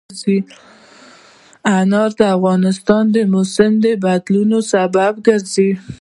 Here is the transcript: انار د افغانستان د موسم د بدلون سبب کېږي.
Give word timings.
انار 1.77 2.11
د 2.19 2.21
افغانستان 2.35 3.03
د 3.15 3.17
موسم 3.33 3.71
د 3.83 3.85
بدلون 4.03 4.51
سبب 4.71 5.13
کېږي. 5.25 5.69